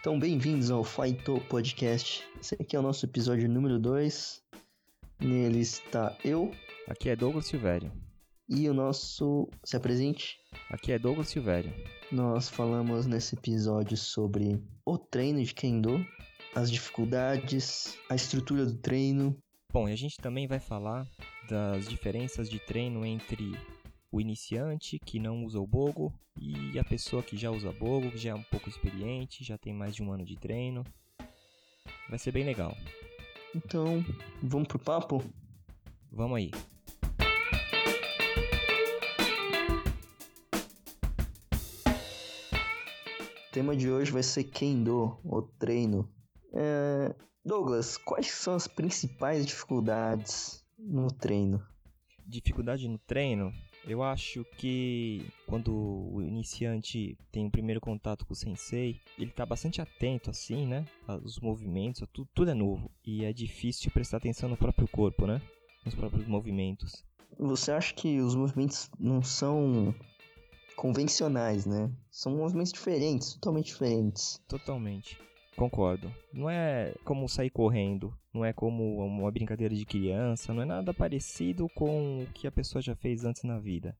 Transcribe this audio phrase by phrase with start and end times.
[0.00, 2.24] Então, bem-vindos ao Faito Podcast.
[2.40, 4.42] Esse aqui é o nosso episódio número 2.
[5.20, 6.50] Nele está eu
[6.88, 7.92] Aqui é Douglas Silvério.
[8.48, 9.46] e o nosso.
[9.62, 10.38] Se apresente.
[10.70, 11.70] Aqui é Douglas Silvério.
[12.10, 16.04] Nós falamos nesse episódio sobre o treino de Kendo,
[16.54, 19.36] as dificuldades, a estrutura do treino.
[19.70, 21.06] Bom, e a gente também vai falar
[21.48, 23.54] das diferenças de treino entre
[24.12, 28.18] o iniciante que não usa o bogo e a pessoa que já usa bogo, que
[28.18, 30.84] já é um pouco experiente, já tem mais de um ano de treino.
[32.08, 32.76] Vai ser bem legal.
[33.54, 34.04] Então,
[34.42, 35.22] vamos pro papo?
[36.10, 36.50] Vamos aí.
[43.48, 46.08] O tema de hoje vai ser Kendo, o treino.
[46.52, 51.60] É, Douglas, quais são as principais dificuldades no treino?
[52.26, 53.52] Dificuldade no treino,
[53.86, 59.46] eu acho que quando o iniciante tem o primeiro contato com o sensei, ele tá
[59.46, 60.84] bastante atento assim, né?
[61.24, 62.90] Os movimentos, tudo, tudo é novo.
[63.04, 65.40] E é difícil prestar atenção no próprio corpo, né?
[65.84, 67.04] Nos próprios movimentos.
[67.38, 69.94] Você acha que os movimentos não são
[70.76, 71.90] convencionais, né?
[72.10, 74.40] São movimentos diferentes, totalmente diferentes.
[74.46, 75.18] Totalmente.
[75.60, 76.10] Concordo.
[76.32, 80.94] Não é como sair correndo, não é como uma brincadeira de criança, não é nada
[80.94, 83.94] parecido com o que a pessoa já fez antes na vida.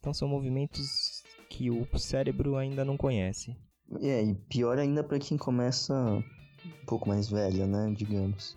[0.00, 3.54] Então são movimentos que o cérebro ainda não conhece.
[4.00, 7.92] É, e pior ainda pra quem começa um pouco mais velha, né?
[7.94, 8.56] Digamos.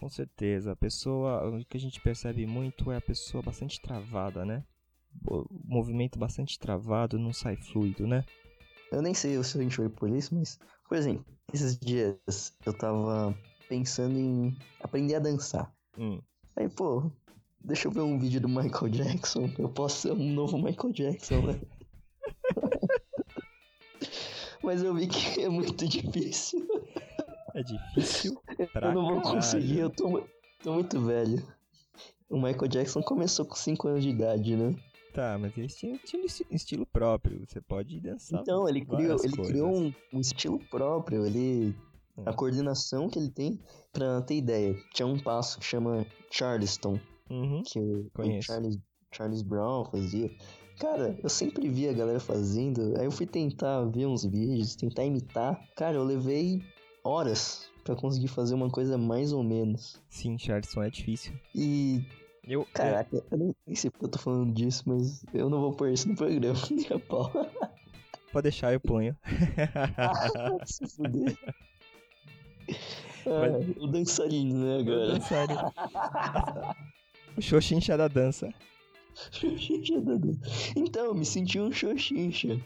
[0.00, 4.42] Com certeza, a pessoa, o que a gente percebe muito é a pessoa bastante travada,
[4.42, 4.64] né?
[5.22, 8.24] O movimento bastante travado, não sai fluido, né?
[8.90, 10.58] Eu nem sei se a gente foi por isso, mas,
[10.88, 12.16] por exemplo, esses dias
[12.64, 13.36] eu tava
[13.68, 15.72] pensando em aprender a dançar.
[15.98, 16.20] Hum.
[16.56, 17.10] Aí, pô,
[17.60, 19.50] deixa eu ver um vídeo do Michael Jackson.
[19.58, 21.60] Eu posso ser um novo Michael Jackson, né?
[24.62, 26.66] Mas eu vi que é muito difícil.
[27.54, 30.28] É difícil eu não vou conseguir, eu tô,
[30.62, 31.42] tô muito velho.
[32.28, 34.74] O Michael Jackson começou com 5 anos de idade, né?
[35.12, 39.16] Tá, mas ele tinha tinha um esti- estilo próprio, você pode dançar Então, ele criou,
[39.24, 39.46] ele coisas.
[39.52, 41.26] criou um, um estilo próprio.
[41.26, 41.74] Ele.
[42.16, 42.22] Hum.
[42.26, 43.60] A coordenação que ele tem,
[43.92, 46.98] pra ter ideia, tinha um passo que chama Charleston,
[47.30, 47.62] Uhum.
[47.64, 48.46] que o Conheço.
[48.48, 48.78] Charles,
[49.12, 50.30] Charles Brown fazia.
[50.80, 55.04] Cara, eu sempre vi a galera fazendo, aí eu fui tentar ver uns vídeos, tentar
[55.04, 55.60] imitar.
[55.76, 56.60] Cara, eu levei
[57.04, 60.00] horas pra conseguir fazer uma coisa mais ou menos.
[60.08, 61.32] Sim, Charleston é difícil.
[61.54, 62.02] E,
[62.48, 65.72] Eu, caraca, eu nem, nem sei porque eu tô falando disso, mas eu não vou
[65.74, 67.30] pôr isso no programa, nem a pau.
[67.34, 67.68] eu-
[68.32, 69.14] pode deixar, eu ponho.
[70.64, 71.36] Se fuder.
[73.26, 75.12] Ah, o dançarino, né, agora?
[75.12, 75.60] Dançarino.
[77.36, 78.48] o Xoxincha da dança.
[79.30, 80.40] Xoxincha da dança.
[80.74, 82.58] Então, eu me senti um xoxincha.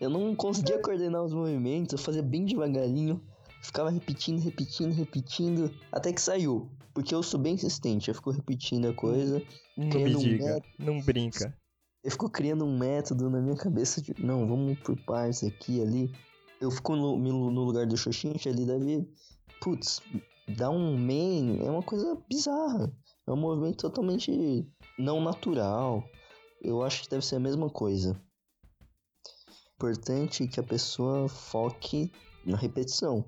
[0.00, 3.22] Eu não conseguia coordenar os movimentos, eu fazia bem devagarinho.
[3.62, 6.70] Ficava repetindo, repetindo, repetindo, até que saiu.
[6.98, 9.40] Porque eu sou bem insistente, eu fico repetindo a coisa.
[9.76, 10.74] Não me Criando um diga, método.
[10.80, 11.56] não brinca.
[12.02, 16.10] Eu fico criando um método na minha cabeça de, não, vamos por partes aqui ali.
[16.60, 19.08] Eu fico no, no no lugar do Xoxincha, ele deve,
[19.60, 20.02] putz,
[20.56, 22.92] dar um main é uma coisa bizarra.
[23.28, 26.02] É um movimento totalmente não natural.
[26.60, 28.20] Eu acho que deve ser a mesma coisa.
[29.76, 32.10] Importante que a pessoa foque
[32.44, 33.24] na repetição.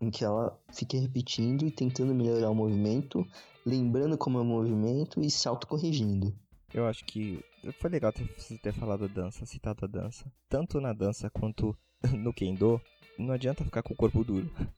[0.00, 3.26] Em que ela fique repetindo e tentando melhorar o movimento,
[3.64, 6.34] lembrando como é o movimento e se autocorrigindo.
[6.72, 7.42] Eu acho que
[7.80, 10.30] foi legal ter, ter falado dança, citado a dança.
[10.48, 11.76] Tanto na dança quanto
[12.12, 12.80] no Kendo,
[13.18, 14.50] não adianta ficar com o corpo duro.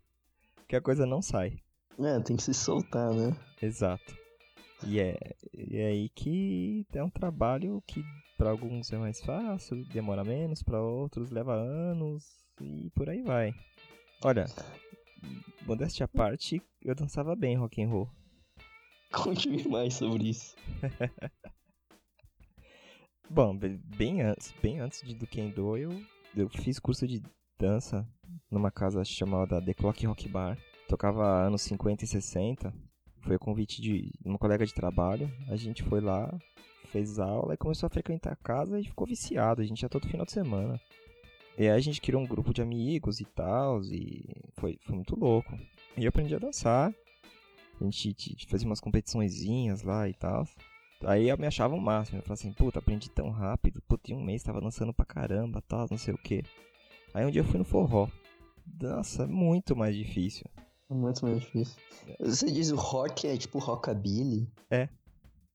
[0.69, 1.57] Que a coisa não sai.
[1.99, 3.35] É, tem que se soltar, né?
[3.63, 4.15] Exato.
[4.87, 5.17] E é,
[5.53, 8.05] e é aí que é um trabalho que
[8.37, 12.23] para alguns é mais fácil, demora menos, para outros leva anos
[12.61, 13.55] e por aí vai.
[14.23, 14.45] Olha,
[15.67, 18.09] modéstia à parte, eu dançava bem rock and roll.
[19.13, 20.55] Conte-me mais sobre isso.
[23.31, 25.91] Bom, be- bem antes, bem antes de do Kendo, eu,
[26.35, 27.23] eu fiz curso de
[27.59, 28.07] dança
[28.51, 30.59] numa casa chamada The Clock Rock Bar.
[30.89, 32.73] Tocava anos 50 e 60.
[33.21, 35.31] Foi o convite de uma colega de trabalho.
[35.49, 36.35] A gente foi lá,
[36.87, 39.61] fez aula e começou a frequentar a casa e ficou viciado.
[39.61, 40.81] A gente ia todo final de semana.
[41.59, 44.25] E aí a gente criou um grupo de amigos e tal, e
[44.55, 45.53] foi, foi muito louco.
[45.97, 46.95] E eu aprendi a dançar.
[47.81, 50.47] A gente fazia umas competiçõezinhas lá e tal.
[51.05, 52.19] Aí eu me achava o máximo.
[52.19, 53.83] Eu falava assim, puta, aprendi tão rápido.
[53.83, 56.45] Puta, em um mês tava dançando pra caramba, tal, não sei o que.
[57.13, 58.09] Aí um dia eu fui no forró.
[58.81, 60.47] Nossa, muito mais difícil.
[60.89, 61.77] É muito mais difícil.
[62.21, 64.49] Você diz o rock é tipo rockabilly?
[64.71, 64.89] É.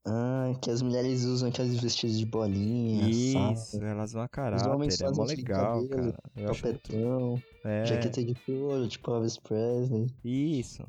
[0.06, 3.86] Ah, que as mulheres usam aqueles vestidos de bolinha, Isso, sabe?
[3.86, 6.20] elas vão a Os caráter, homens é mó legal, cabelo, cara.
[6.36, 6.62] Eu acho.
[6.62, 10.08] Topetão, É, jaqueta de couro, tipo Elvis Presley.
[10.26, 10.84] isso,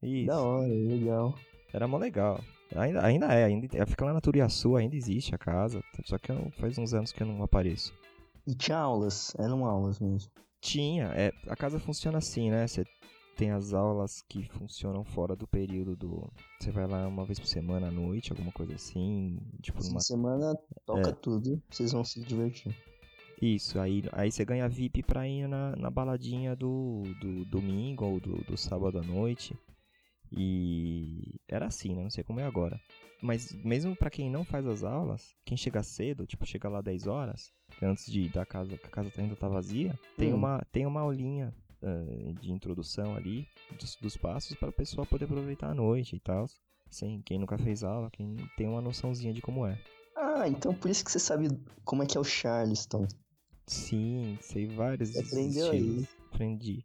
[0.00, 0.26] isso.
[0.26, 1.34] Da hora, legal.
[1.72, 2.40] Era mó legal.
[2.76, 6.48] Ainda, ainda é, ainda fica lá na Turiaçu, ainda existe a casa, só que eu
[6.52, 7.92] faz uns anos que eu não apareço.
[8.46, 10.30] E tinha aulas, eram aulas mesmo.
[10.60, 12.68] Tinha, é, a casa funciona assim, né?
[12.68, 12.84] Você
[13.36, 16.30] tem as aulas que funcionam fora do período do.
[16.58, 19.38] Você vai lá uma vez por semana à noite, alguma coisa assim.
[19.62, 20.00] Tipo, numa.
[20.00, 20.54] semana
[20.84, 21.12] toca É.
[21.12, 22.74] tudo, vocês vão se divertir.
[23.40, 28.20] Isso, aí, aí você ganha VIP pra ir na, na baladinha do, do domingo ou
[28.20, 29.56] do, do sábado à noite.
[30.32, 32.02] E era assim, né?
[32.02, 32.78] Não sei como é agora.
[33.22, 37.06] Mas mesmo pra quem não faz as aulas, quem chega cedo, tipo, chega lá 10
[37.06, 37.50] horas,
[37.82, 40.36] antes de da casa, que a casa ainda tá vazia, tem, Hum.
[40.36, 41.52] uma, tem uma aulinha
[42.40, 43.46] de introdução ali
[43.78, 46.46] dos, dos passos para o pessoal poder aproveitar a noite e tal.
[46.90, 49.78] Sem quem nunca fez aula, quem tem uma noçãozinha de como é.
[50.16, 51.48] Ah, então por isso que você sabe
[51.84, 53.06] como é que é o Charleston.
[53.66, 55.78] Sim, sei vários Você aprendeu aí.
[55.78, 56.08] estilos.
[56.32, 56.84] Aprendi.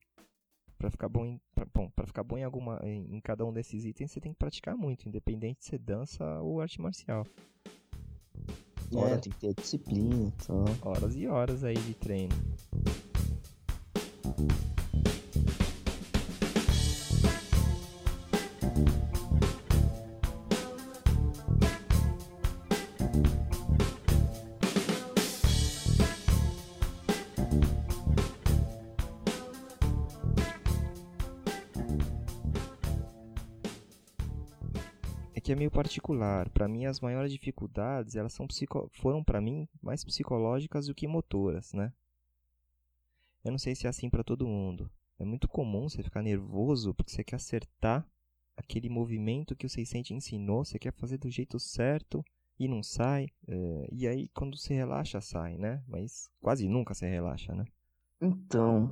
[0.78, 3.86] Pra ficar bom em, pra, bom, pra ficar bom em alguma em, cada um desses
[3.86, 7.26] itens, você tem que praticar muito, independente se você dança ou arte marcial.
[8.92, 10.66] É, Hora- tem que ter disciplina e tal.
[10.84, 12.36] Horas e horas aí de treino.
[35.46, 36.50] Que é meio particular.
[36.50, 38.90] Pra mim, as maiores dificuldades, elas são psico...
[38.92, 41.94] foram pra mim mais psicológicas do que motoras, né?
[43.44, 44.90] Eu não sei se é assim pra todo mundo.
[45.20, 48.04] É muito comum você ficar nervoso porque você quer acertar
[48.58, 52.26] aquele movimento que o 600 ensinou, você quer fazer do jeito certo
[52.60, 53.28] e não sai.
[53.48, 55.84] É, E aí, quando você relaxa, sai, né?
[55.88, 57.66] Mas quase nunca você relaxa, né?
[58.20, 58.92] Então,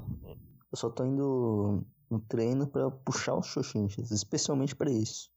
[0.71, 5.32] eu só tô indo no treino pra puxar os xoxinchas, especialmente pra isso.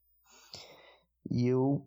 [1.31, 1.87] E eu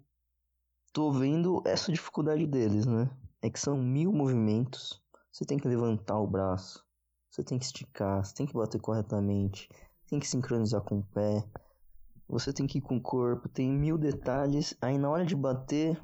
[0.93, 3.09] tô vendo essa dificuldade deles, né?
[3.41, 5.01] É que são mil movimentos.
[5.31, 6.83] Você tem que levantar o braço,
[7.29, 9.69] você tem que esticar, você tem que bater corretamente,
[10.07, 11.47] tem que sincronizar com o pé,
[12.27, 14.75] você tem que ir com o corpo, tem mil detalhes.
[14.81, 15.99] Aí na hora de bater,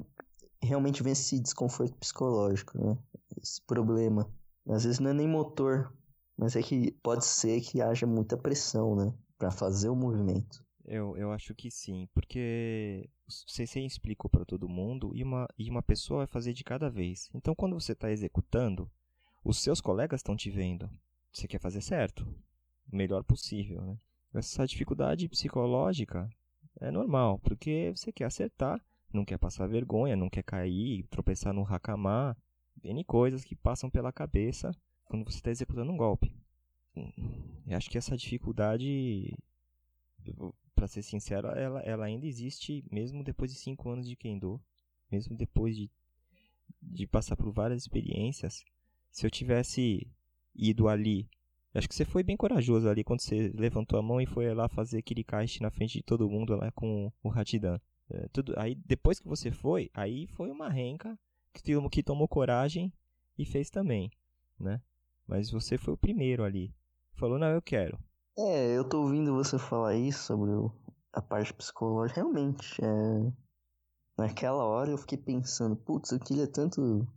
[0.62, 2.98] realmente vem esse desconforto psicológico, né?
[3.40, 4.28] Esse problema.
[4.68, 5.92] Às vezes não é nem motor,
[6.36, 9.14] mas é que pode ser que haja muita pressão, né?
[9.38, 10.65] Pra fazer o movimento.
[10.88, 15.68] Eu, eu acho que sim, porque você, você explicou para todo mundo e uma, e
[15.68, 17.28] uma pessoa vai fazer de cada vez.
[17.34, 18.88] Então, quando você está executando,
[19.42, 20.88] os seus colegas estão te vendo.
[21.32, 22.22] Você quer fazer certo,
[22.90, 23.98] o melhor possível, né?
[24.32, 26.30] Essa dificuldade psicológica
[26.80, 28.80] é normal, porque você quer acertar,
[29.12, 32.36] não quer passar vergonha, não quer cair, tropeçar no hakama,
[32.84, 34.70] N coisas que passam pela cabeça
[35.04, 36.32] quando você está executando um golpe.
[37.66, 39.36] Eu acho que essa dificuldade
[40.76, 44.60] para ser sincero, ela, ela ainda existe mesmo depois de cinco anos de Kendo,
[45.10, 45.90] mesmo depois de,
[46.80, 48.62] de passar por várias experiências.
[49.10, 50.06] Se eu tivesse
[50.54, 51.28] ido ali,
[51.74, 54.68] acho que você foi bem corajoso ali quando você levantou a mão e foi lá
[54.68, 57.80] fazer caixa na frente de todo mundo lá com o Hatidan.
[58.10, 61.18] É, tudo, aí depois que você foi, aí foi uma renca
[61.52, 62.92] que, que tomou coragem
[63.38, 64.10] e fez também,
[64.60, 64.80] né?
[65.26, 66.72] Mas você foi o primeiro ali.
[67.14, 67.98] Falou, não, eu quero.
[68.38, 70.50] É, eu tô ouvindo você falar isso sobre
[71.10, 72.20] a parte psicológica.
[72.20, 73.32] Realmente, é...
[74.18, 77.08] naquela hora eu fiquei pensando, putz, eu queria tanto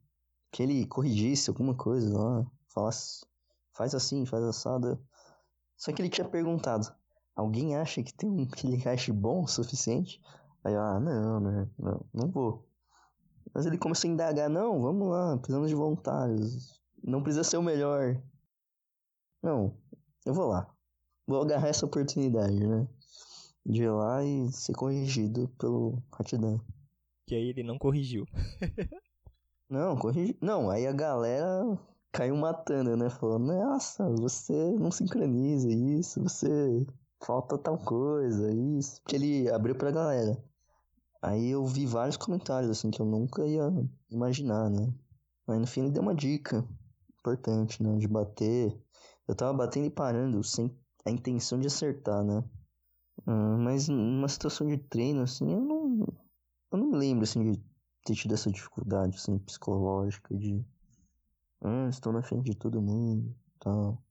[0.49, 3.25] que ele corrigisse alguma coisa lá, falasse,
[3.73, 4.97] faz assim, faz assada.
[5.75, 6.87] Só que ele tinha perguntado,
[7.35, 10.21] alguém acha que tem um aquele caixa bom o suficiente?
[10.63, 12.65] Aí eu, ah, não, né, não, não vou.
[13.53, 16.81] Mas ele começou a indagar, não, vamos lá, precisamos de voluntários.
[17.03, 18.21] Não precisa ser o melhor.
[19.43, 19.77] Não,
[20.25, 20.73] eu vou lá.
[21.29, 22.87] Vou agarrar essa oportunidade, né?
[23.63, 26.59] De ir lá e ser corrigido pelo Hatidan.
[27.27, 28.25] Que aí ele não corrigiu.
[29.69, 30.35] Não, corrigi.
[30.41, 31.77] Não, aí a galera
[32.11, 33.07] caiu matando, né?
[33.11, 36.83] Falou, nossa, você não sincroniza isso, você
[37.23, 38.99] falta tal coisa, isso.
[39.07, 40.43] Que ele abriu pra galera.
[41.21, 43.71] Aí eu vi vários comentários, assim, que eu nunca ia
[44.09, 44.91] imaginar, né?
[45.45, 46.67] Mas no fim ele deu uma dica
[47.19, 47.95] importante, né?
[47.97, 48.75] De bater.
[49.27, 50.75] Eu tava batendo e parando, sem
[51.05, 52.43] a intenção de acertar, né?
[53.25, 56.07] Ah, mas numa situação de treino, assim, eu não.
[56.71, 57.59] Eu não me lembro, assim, de
[58.05, 60.63] ter tido essa dificuldade, assim, psicológica de.
[61.61, 64.01] Ah, estou na frente de todo mundo tal.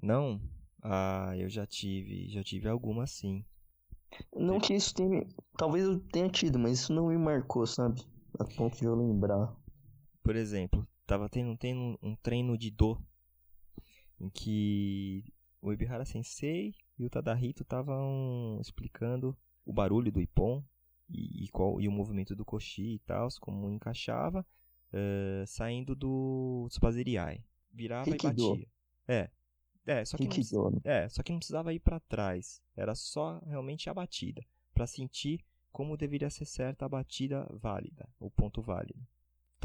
[0.00, 0.40] Não?
[0.82, 3.44] Ah, eu já tive, já tive alguma sim.
[4.34, 5.26] Não que isso tenha.
[5.58, 8.00] Talvez eu tenha tido, mas isso não me marcou, sabe?
[8.38, 9.54] A ponto de eu lembrar.
[10.22, 12.98] Por exemplo, tava tendo, tendo um treino de do
[14.20, 15.24] em que
[15.68, 20.64] o Ibihara Sensei e o Tadahito estavam explicando o barulho do Ippon
[21.08, 24.46] e, e, qual, e o movimento do Koshi e tal, como encaixava,
[24.92, 27.44] uh, saindo do Tsubaziriai.
[27.72, 28.68] Virava e batia.
[29.08, 29.30] É.
[29.88, 32.60] É, só que, não, é, só que não precisava ir pra trás.
[32.76, 34.44] Era só realmente a batida.
[34.74, 39.06] Pra sentir como deveria ser certa a batida válida, o ponto válido.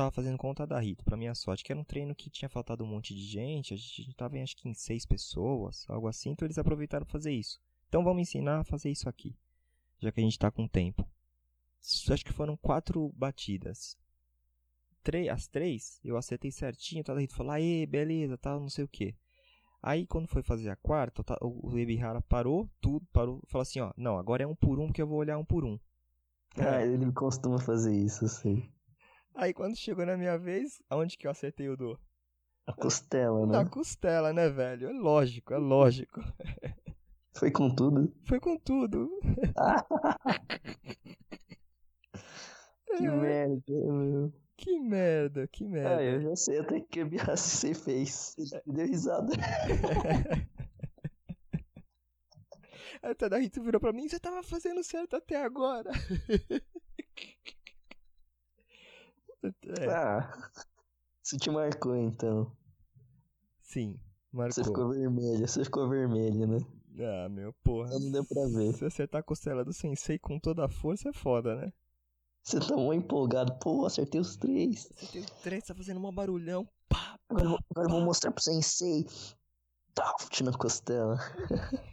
[0.01, 2.83] Tava fazendo conta da Rito, pra minha sorte, que era um treino que tinha faltado
[2.83, 6.31] um monte de gente, a gente tava em acho que em seis pessoas, algo assim,
[6.31, 7.61] então eles aproveitaram pra fazer isso.
[7.87, 9.37] Então vamos ensinar a fazer isso aqui,
[9.99, 11.07] já que a gente tá com tempo.
[12.09, 13.95] Acho que foram quatro batidas.
[15.03, 18.87] Três, as três, eu acertei certinho, o Rito falou, aê, beleza, tal, não sei o
[18.87, 19.13] que.
[19.83, 23.79] Aí quando foi fazer a quarta, o Ta- o Ebihara parou, tudo, parou, falou assim,
[23.81, 25.77] ó, não, agora é um por um que eu vou olhar um por um.
[26.57, 28.67] Ah, ele costuma fazer isso, sei.
[29.33, 31.99] Aí quando chegou na minha vez, aonde que eu acertei o do?
[32.67, 33.69] A costela, Na né?
[33.69, 34.87] costela, né, velho?
[34.89, 36.21] É lógico, é lógico.
[37.37, 38.13] Foi com tudo.
[38.25, 39.09] Foi com tudo.
[42.97, 44.33] Que É, merda, meu.
[44.57, 46.03] que merda, que Ah, merda.
[46.03, 48.35] eu já sei até que a você fez.
[48.37, 49.31] Ele deu risada.
[53.01, 55.89] Aí o Tadahito virou pra mim, você tava fazendo certo até agora.
[59.43, 60.51] É, Ah,
[61.23, 62.51] isso te marcou então.
[63.61, 63.99] sim,
[64.31, 64.63] Você marcou.
[64.65, 66.59] ficou vermelho, você ficou vermelho, né?
[66.99, 67.89] Ah, meu, porra.
[67.97, 68.73] Não deu pra ver.
[68.73, 71.71] Se acertar a costela do sensei com toda a força é foda, né?
[72.43, 73.57] Você tá muito empolgado.
[73.59, 74.89] Pô, acertei os três.
[74.95, 76.67] Você tem três, tá fazendo um barulhão.
[76.89, 79.05] Pá, Agora, eu vou- agora vou mostrar pro sensei.
[79.93, 81.17] Taft na costela.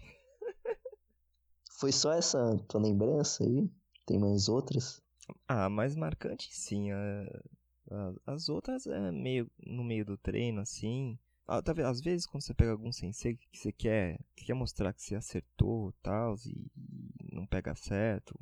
[1.79, 3.71] Foi só essa tua lembrança aí?
[4.07, 5.01] Tem mais outras?
[5.47, 6.91] Ah, mais marcante sim.
[6.91, 7.43] a-
[7.91, 11.19] a- as outras é meio no meio do treino, assim.
[11.47, 11.73] Ah, tá?
[11.89, 15.15] Às vezes quando você pega algum sensei que você quer, que quer mostrar que você
[15.15, 16.71] acertou tal, e
[17.33, 18.35] não pega certo.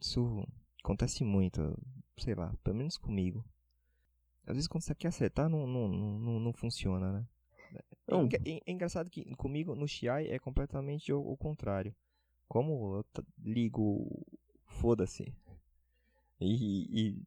[0.00, 0.46] Isso
[0.82, 1.60] acontece muito,
[2.18, 3.44] sei lá, pelo menos comigo.
[4.46, 7.26] Às vezes quando você quer acertar, não, não, não, não, funciona, né?
[7.72, 8.28] É, Não.
[8.44, 11.94] é- é engraçado que comigo no Shiai é completamente o, o contrário.
[12.48, 13.04] Como eu
[13.42, 14.24] ligo
[14.64, 15.32] foda-se
[16.40, 17.22] e, e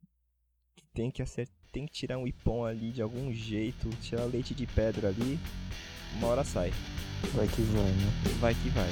[0.94, 4.66] tem que acertar, tem que tirar um ipom ali de algum jeito, tirar leite de
[4.66, 5.40] pedra ali,
[6.16, 6.72] uma hora sai.
[7.34, 8.12] Vai que vai, né?
[8.40, 8.90] Vai que vai.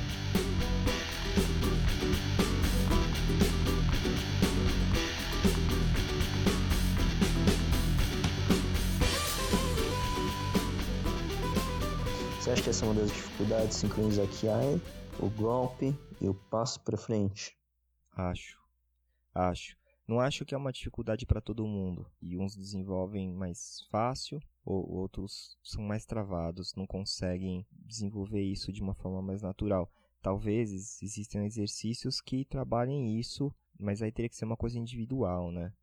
[12.39, 13.75] Você acha que essa é uma das dificuldades?
[13.75, 14.81] Sincronizar Kiai,
[15.19, 17.57] o golpe e o passo pra frente.
[18.15, 18.57] Acho.
[19.33, 19.75] Acho.
[20.08, 22.10] Não acho que é uma dificuldade para todo mundo.
[22.22, 28.82] E uns desenvolvem mais fácil, ou outros são mais travados, não conseguem desenvolver isso de
[28.82, 29.92] uma forma mais natural.
[30.22, 35.52] Talvez ex- existam exercícios que trabalhem isso, mas aí teria que ser uma coisa individual,
[35.52, 35.74] né?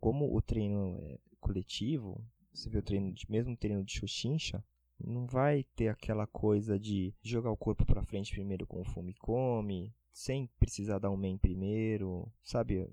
[0.00, 4.64] Como o treino é coletivo, você vê o treino de, mesmo treino de Shoshinsha,
[4.98, 9.94] não vai ter aquela coisa de jogar o corpo pra frente primeiro com o Fumikome,
[10.12, 12.88] sem precisar dar um main primeiro, sabe?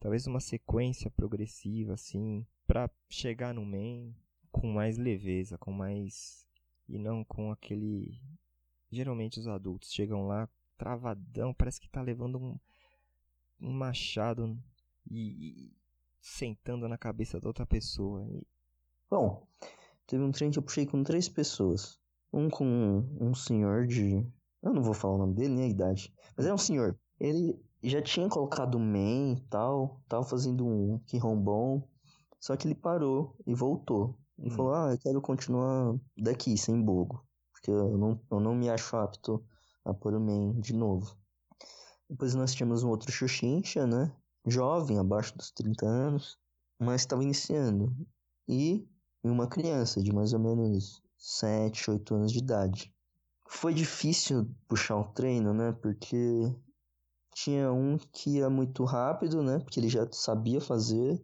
[0.00, 4.14] Talvez uma sequência progressiva assim, pra chegar no main
[4.50, 6.46] com mais leveza, com mais
[6.88, 8.20] e não com aquele
[8.90, 12.58] geralmente os adultos chegam lá travadão, parece que tá levando um,
[13.60, 14.56] um machado
[15.10, 15.76] e, e
[16.20, 18.24] sentando na cabeça da outra pessoa.
[18.24, 18.46] E
[19.10, 19.46] Bom,
[20.06, 21.98] teve um trem que eu puxei com três pessoas.
[22.32, 24.24] Um com um senhor de.
[24.62, 26.12] Eu não vou falar o nome dele nem a idade.
[26.36, 26.98] Mas é um senhor.
[27.18, 30.00] Ele já tinha colocado o main e tal.
[30.08, 31.88] Tava fazendo um Kihon bom.
[32.40, 34.18] Só que ele parou e voltou.
[34.38, 34.50] E Hum.
[34.50, 37.24] falou: Ah, eu quero continuar daqui, sem bogo.
[37.52, 39.44] Porque eu não, eu não me acho apto
[39.84, 41.16] a pôr o main de novo.
[42.08, 44.14] Depois nós tínhamos um outro Xuxincha, né?
[44.46, 46.38] Jovem, abaixo dos 30 anos.
[46.80, 47.94] Mas estava iniciando.
[48.48, 48.88] E
[49.24, 52.94] e uma criança de mais ou menos 7, 8 anos de idade.
[53.48, 55.72] Foi difícil puxar o treino, né?
[55.72, 56.54] Porque
[57.42, 59.60] tinha um que ia muito rápido, né?
[59.60, 61.22] Porque ele já sabia fazer.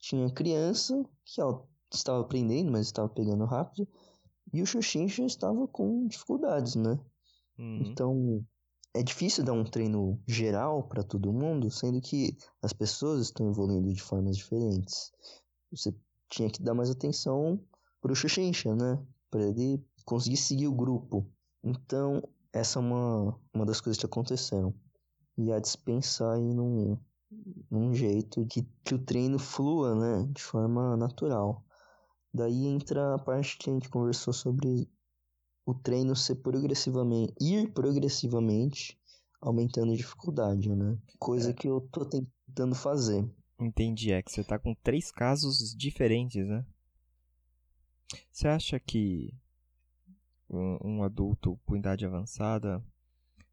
[0.00, 3.86] Tinha criança que ó, estava aprendendo, mas estava pegando rápido.
[4.52, 6.98] E o Xuxincha estava com dificuldades, né?
[7.56, 7.82] Uhum.
[7.86, 8.44] Então,
[8.92, 13.92] é difícil dar um treino geral para todo mundo, sendo que as pessoas estão evoluindo
[13.92, 15.12] de formas diferentes.
[15.70, 15.94] Você
[16.28, 17.60] tinha que dar mais atenção
[18.00, 19.00] pro Xuxincha, né?
[19.30, 21.24] Para ele conseguir seguir o grupo.
[21.62, 22.20] Então,
[22.52, 24.74] essa é uma, uma das coisas que aconteceram.
[25.36, 26.98] E a dispensar aí num,
[27.70, 30.28] num jeito de que o treino flua, né?
[30.32, 31.64] De forma natural.
[32.32, 34.88] Daí entra a parte que a gente conversou sobre
[35.66, 38.98] o treino ser progressivamente, ir progressivamente
[39.40, 40.98] aumentando a dificuldade, né?
[41.18, 41.52] Coisa é.
[41.52, 43.28] que eu tô tentando fazer.
[43.60, 46.64] Entendi, é que você tá com três casos diferentes, né?
[48.32, 49.32] Você acha que
[50.50, 52.84] um, um adulto com idade avançada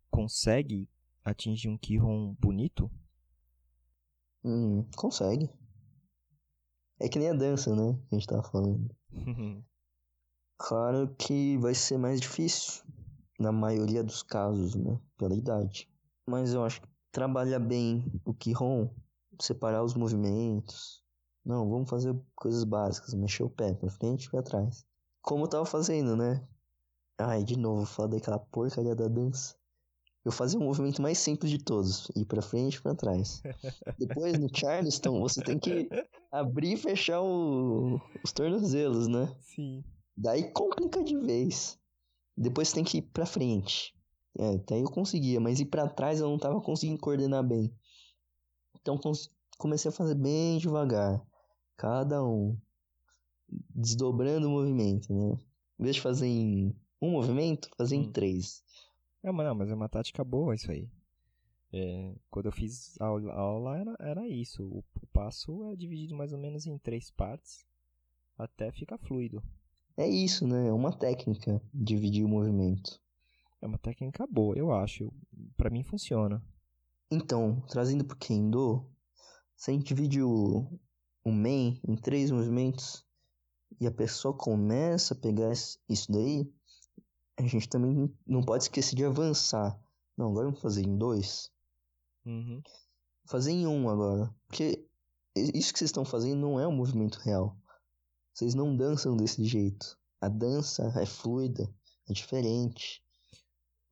[0.09, 0.89] consegue
[1.23, 2.89] atingir um Kihon bonito?
[4.43, 5.49] Hum, consegue.
[6.99, 7.99] É que nem a dança, né?
[8.09, 8.95] Que a gente tava falando.
[10.57, 12.83] claro que vai ser mais difícil
[13.39, 14.99] na maioria dos casos, né?
[15.17, 15.89] Pela idade.
[16.27, 18.89] Mas eu acho que trabalhar bem o Kihon,
[19.39, 21.03] separar os movimentos.
[21.43, 24.85] Não, vamos fazer coisas básicas, mexer o pé pra frente e pra trás.
[25.21, 26.47] Como eu tava fazendo, né?
[27.17, 29.55] Ai, de novo, falar daquela porcaria da dança.
[30.23, 33.41] Eu fazia o movimento mais simples de todos, ir para frente e para trás.
[33.97, 35.89] Depois no Charleston, você tem que
[36.31, 37.99] abrir e fechar o...
[38.23, 39.35] os tornozelos, né?
[39.41, 39.83] Sim.
[40.15, 41.79] Daí complica de vez.
[42.37, 43.95] Depois você tem que ir para frente.
[44.37, 47.73] É, até eu conseguia, mas ir para trás eu não tava conseguindo coordenar bem.
[48.79, 48.99] Então
[49.57, 51.21] comecei a fazer bem devagar,
[51.75, 52.57] cada um,
[53.75, 55.37] desdobrando o movimento, né?
[55.79, 58.03] Em vez de fazer em um movimento, fazer hum.
[58.03, 58.63] em três.
[59.23, 60.89] É, mas, não, mas é uma tática boa isso aí.
[61.73, 64.63] É, quando eu fiz a aula, a aula era, era isso.
[64.63, 67.65] O, o, passo é dividido mais ou menos em três partes
[68.37, 69.41] até ficar fluido.
[69.95, 70.67] É isso, né?
[70.67, 72.99] É uma técnica dividir o movimento.
[73.61, 75.11] É uma técnica boa, eu acho.
[75.55, 76.43] Para mim funciona.
[77.09, 78.85] Então, trazendo pro Kendo,
[79.55, 80.67] se a gente divide o,
[81.23, 83.05] o main em três movimentos
[83.79, 86.51] e a pessoa começa a pegar isso daí,
[87.43, 89.79] a gente também não pode esquecer de avançar.
[90.17, 91.51] Não, agora vamos fazer em dois.
[92.25, 92.62] Uhum.
[93.25, 94.33] Fazer em um agora.
[94.48, 94.86] Porque
[95.36, 97.57] isso que vocês estão fazendo não é um movimento real.
[98.33, 99.98] Vocês não dançam desse jeito.
[100.20, 101.74] A dança é fluida,
[102.09, 103.03] é diferente.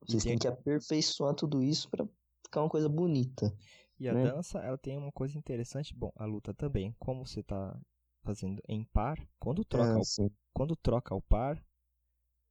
[0.06, 2.06] Vocês têm que aperfeiçoar tudo isso para
[2.44, 3.54] ficar uma coisa bonita.
[3.98, 4.24] E a né?
[4.24, 5.94] dança, ela tem uma coisa interessante.
[5.94, 6.94] Bom, a luta também.
[6.98, 7.78] Como você tá
[8.22, 11.62] fazendo em par, quando troca, ah, o, quando troca o par,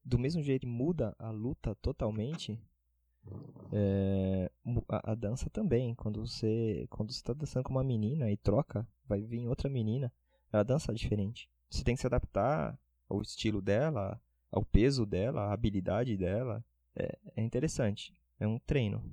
[0.03, 2.59] do mesmo jeito muda a luta totalmente,
[3.71, 4.51] é,
[4.88, 5.93] a, a, dança também.
[5.95, 10.12] Quando você quando está dançando com uma menina e troca, vai vir outra menina,
[10.51, 11.49] ela dança diferente.
[11.69, 14.19] Você tem que se adaptar ao estilo dela,
[14.51, 16.63] ao peso dela, à habilidade dela.
[16.95, 18.13] É, é interessante.
[18.39, 19.03] É um treino.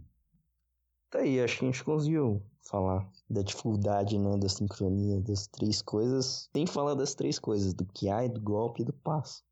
[1.10, 5.80] Tá aí, acho que a gente conseguiu falar da dificuldade, né, da sincronia, das três
[5.80, 6.48] coisas.
[6.52, 9.44] Tem que falar das três coisas, do que há, do golpe e do passo.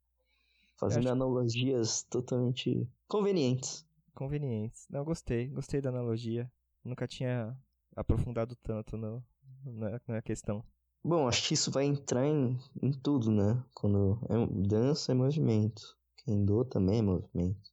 [0.77, 3.87] Fazendo analogias totalmente convenientes.
[4.15, 4.87] Convenientes.
[4.91, 5.49] Não, gostei.
[5.49, 6.51] Gostei da analogia.
[6.85, 7.57] Nunca tinha
[7.97, 9.25] aprofundado tanto no,
[9.65, 10.65] na, na questão.
[11.03, 13.63] Bom, acho que isso vai entrar em, em tudo, né?
[13.75, 15.97] Quando é, dança é movimento.
[16.25, 17.73] Kendo também é movimento.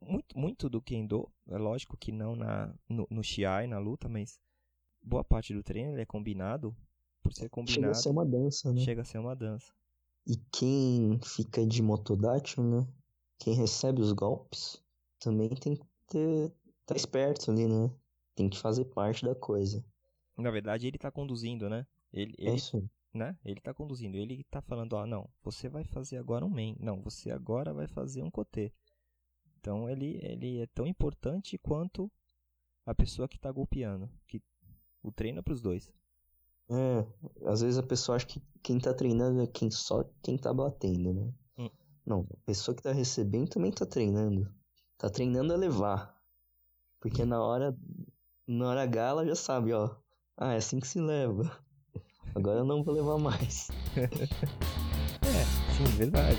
[0.00, 4.40] Muito, muito do Kendo, é lógico que não na, no, no Shiai, na luta, mas
[5.02, 6.74] boa parte do treino é combinado.
[7.22, 7.80] Por ser combinado.
[7.82, 8.80] Chega a ser uma dança, né?
[8.80, 9.74] Chega a ser uma dança.
[10.26, 12.86] E quem fica de motodátil, né?
[13.38, 14.82] Quem recebe os golpes,
[15.18, 16.52] também tem que ter,
[16.86, 17.90] tá esperto ali, né?
[18.34, 19.84] Tem que fazer parte da coisa.
[20.36, 21.86] Na verdade, ele tá conduzindo, né?
[22.12, 22.88] Ele, ele, é isso.
[23.12, 23.36] Né?
[23.44, 24.16] Ele tá conduzindo.
[24.16, 26.76] Ele tá falando, ó, não, você vai fazer agora um main.
[26.80, 28.72] Não, você agora vai fazer um kotê.
[29.58, 32.10] Então ele, ele é tão importante quanto
[32.86, 34.10] a pessoa que tá golpeando.
[34.26, 34.42] Que
[35.02, 35.92] o treino é pros dois.
[36.70, 37.04] É,
[37.46, 41.12] às vezes a pessoa acha que quem tá treinando é quem só quem tá batendo,
[41.12, 41.32] né?
[41.58, 41.70] Hum.
[42.06, 44.48] Não, a pessoa que tá recebendo também tá treinando.
[44.96, 46.16] Tá treinando a levar.
[47.00, 47.76] Porque na hora
[48.46, 49.90] na hora H ela já sabe, ó.
[50.36, 51.50] Ah, é assim que se leva.
[52.34, 53.68] Agora eu não vou levar mais.
[53.96, 55.44] é,
[55.76, 56.38] sim, verdade.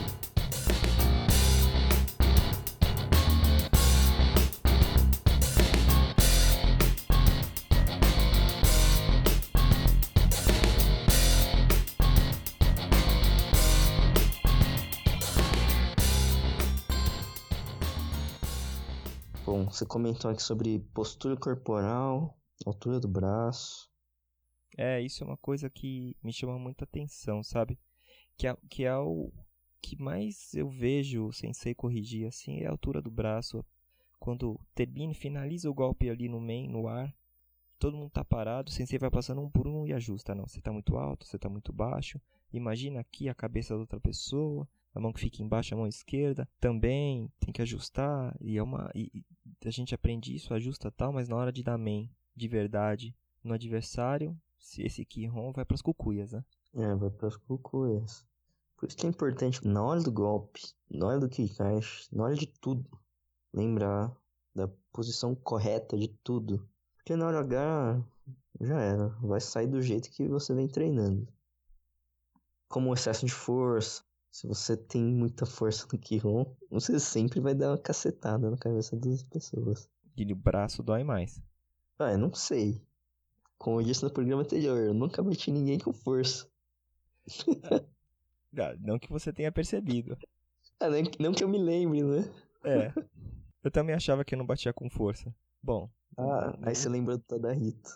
[19.45, 23.89] Você comentou aqui sobre postura corporal, altura do braço.
[24.77, 27.80] É, isso é uma coisa que me chama muita atenção, sabe?
[28.38, 29.32] Que é, que é o
[29.82, 33.65] que mais eu vejo o sensei corrigir assim é a altura do braço.
[34.19, 37.12] Quando termina finaliza o golpe ali no main, no ar,
[37.80, 40.36] todo mundo tá parado, o sensei vai passando um por um e ajusta.
[40.36, 42.21] Não, você tá muito alto, você tá muito baixo.
[42.54, 46.47] Imagina aqui a cabeça da outra pessoa, a mão que fica embaixo, a mão esquerda,
[46.60, 48.36] também tem que ajustar.
[48.41, 48.91] E é uma.
[48.93, 52.47] E, e a gente aprende isso, ajusta tal, mas na hora de dar main de
[52.47, 56.43] verdade no adversário, se esse Kihon vai pras cucuias, né?
[56.73, 58.25] É, vai pras cucuias.
[58.77, 62.36] Por isso que é importante, na hora do golpe, na hora do Kikash, na hora
[62.36, 62.89] de tudo,
[63.54, 64.15] lembrar
[64.56, 66.67] da posição correta de tudo.
[66.95, 68.04] Porque na hora H
[68.60, 71.27] já era, vai sair do jeito que você vem treinando.
[72.67, 77.54] Como o excesso de força, se você tem muita força no Kihon, você sempre vai
[77.54, 79.89] dar uma cacetada na cabeça das pessoas.
[80.17, 81.41] E o braço dói mais.
[82.00, 82.82] Ah, eu não sei.
[83.58, 86.48] Como eu disse no programa anterior, eu nunca bati ninguém com força.
[88.58, 90.17] Ah, não que você tenha percebido.
[90.78, 92.30] Ah, nem, não que eu me lembre, né?
[92.65, 92.94] É.
[93.63, 95.34] Eu também achava que eu não batia com força.
[95.62, 95.88] Bom.
[96.17, 97.89] Ah, aí você lembra do Tadarito.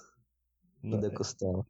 [0.84, 1.66] não- Da costela.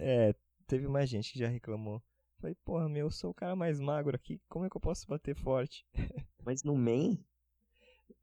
[0.00, 0.34] É,
[0.66, 2.02] teve mais gente que já reclamou.
[2.40, 5.06] Falei, porra, meu, eu sou o cara mais magro aqui, como é que eu posso
[5.06, 5.84] bater forte?
[6.44, 7.22] Mas no main,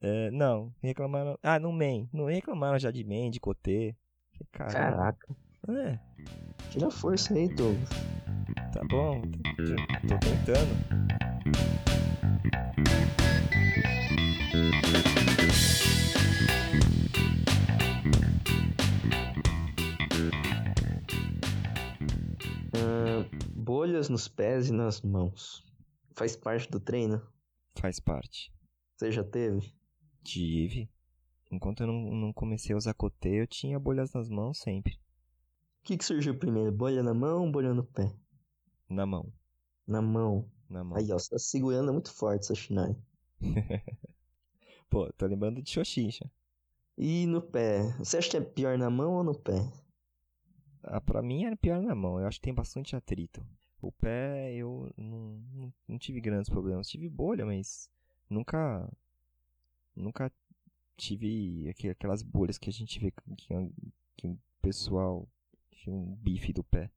[0.02, 1.38] É, não, reclamaram.
[1.44, 2.10] Ah, no main.
[2.12, 3.96] Não reclamaram já de main, de cotê.
[4.52, 5.36] Caraca,
[5.70, 6.00] É,
[6.72, 7.90] tira força aí, Douglas.
[8.74, 9.22] tá bom.
[9.22, 10.98] Tô, tô tentando.
[23.98, 25.66] Bolhas nos pés e nas mãos.
[26.16, 27.20] Faz parte do treino?
[27.80, 28.54] Faz parte.
[28.96, 29.74] Você já teve?
[30.24, 30.88] Tive.
[31.52, 35.00] Enquanto eu não, não comecei a usar cotê, eu tinha bolhas nas mãos sempre.
[35.82, 36.72] O que, que surgiu primeiro?
[36.72, 38.14] Bolha na mão ou bolha no pé?
[38.88, 39.34] Na mão.
[39.88, 40.48] Na mão.
[40.70, 40.96] Na mão.
[40.96, 42.96] Aí, ó, você tá segurando muito forte essa Shinai.
[44.92, 46.30] Pô, tô lembrando de Xoxincha.
[46.96, 47.96] E no pé?
[47.98, 49.72] Você acha que é pior na mão ou no pé?
[50.84, 52.20] Ah, pra mim era pior na mão.
[52.20, 53.44] Eu acho que tem bastante atrito.
[53.82, 56.88] O pé eu não, não, não tive grandes problemas.
[56.88, 57.90] Tive bolha, mas
[58.30, 58.90] nunca.
[59.96, 60.32] Nunca
[60.96, 63.72] tive aqu- aquelas bolhas que a gente vê que,
[64.16, 65.28] que, o pessoal
[65.72, 66.90] tinha um bife do pé.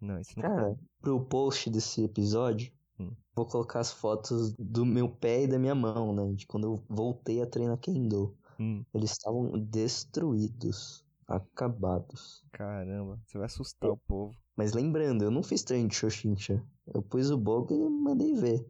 [0.00, 0.48] Não, isso nunca.
[0.48, 3.12] Cara, pro post desse episódio, Hum.
[3.34, 6.32] vou colocar as fotos do meu pé e da minha mão, né?
[6.34, 8.36] De quando eu voltei a treinar Kendo.
[8.58, 12.44] Hum, Eles estavam destruídos, acabados.
[12.52, 14.36] caramba, você vai assustar o povo.
[14.58, 16.60] Mas lembrando, eu não fiz treino de Xoxincha.
[16.92, 18.68] Eu pus o bogo e mandei ver.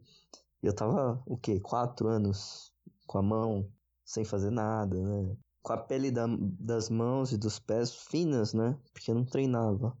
[0.61, 1.59] Eu tava, o quê?
[1.59, 2.71] Quatro anos
[3.07, 3.67] com a mão,
[4.05, 5.35] sem fazer nada, né?
[5.63, 6.27] Com a pele da-
[6.59, 8.77] das mãos e dos pés finas, né?
[8.93, 9.97] Porque eu não treinava.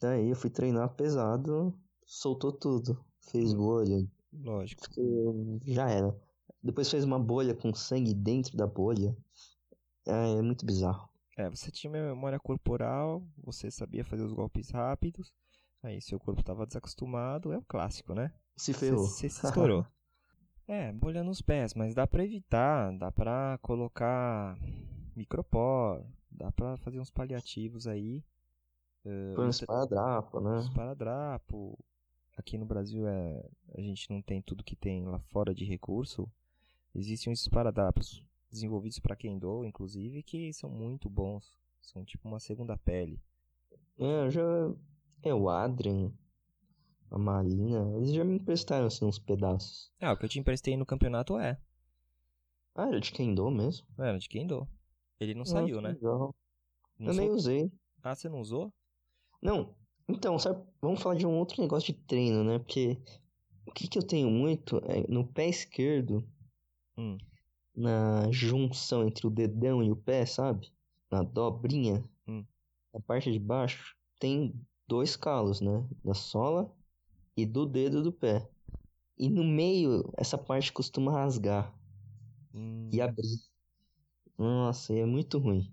[0.00, 1.72] Daí eu fui treinar pesado,
[2.04, 2.98] soltou tudo.
[3.20, 4.82] Fez bolha, Lógico.
[5.64, 6.12] já era.
[6.60, 9.16] Depois fez uma bolha com sangue dentro da bolha.
[10.06, 11.08] É, é muito bizarro.
[11.36, 15.32] É, você tinha uma memória corporal, você sabia fazer os golpes rápidos.
[15.82, 18.32] Aí seu corpo estava desacostumado, é o clássico, né?
[18.56, 19.06] Se ferrou.
[19.06, 19.84] Você se estourou.
[20.66, 24.56] é, bolha nos pés, mas dá pra evitar, dá pra colocar
[25.16, 28.22] micropor, dá pra fazer uns paliativos aí.
[29.04, 30.58] eh, Põe um esparadrapo, né?
[30.60, 31.78] esparadrapo.
[32.36, 33.44] Aqui no Brasil é,
[33.76, 36.28] a gente não tem tudo que tem lá fora de recurso.
[36.94, 41.52] Existem uns esparadrapos desenvolvidos para Kendo, inclusive, que são muito bons.
[41.82, 43.20] São tipo uma segunda pele.
[43.98, 44.42] É, eu já.
[45.22, 46.10] É, o Adrian,
[47.10, 49.90] a Marina, eles já me emprestaram assim uns pedaços.
[50.00, 51.58] Ah, o que eu te emprestei no campeonato é.
[52.74, 53.86] Ah, era de Kendo mesmo?
[53.98, 54.66] Era de Kendo.
[55.20, 55.90] Ele não Ah, saiu, né?
[55.92, 56.34] legal.
[56.98, 57.72] Não eu nem sou- usei.
[58.02, 58.72] Ah, você não usou?
[59.40, 59.74] Não,
[60.08, 62.58] então, sabe, vamos falar de um outro negócio de treino, né?
[62.58, 62.98] Porque
[63.66, 66.26] o que que eu tenho muito é no pé esquerdo,
[66.96, 67.18] Hum.
[67.76, 70.72] Na junção entre o dedão e o pé, sabe?
[71.10, 72.44] Na dobrinha, Hum.
[72.92, 74.54] na parte de baixo, tem
[74.88, 75.86] dois calos, né?
[76.04, 76.72] Da sola
[77.36, 78.48] e do dedo do pé.
[79.18, 81.74] E no meio, essa parte costuma rasgar
[82.54, 83.38] Hum, e abrir.
[84.38, 85.72] Nossa, e é muito ruim.